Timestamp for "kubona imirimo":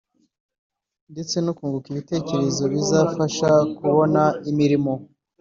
3.77-4.93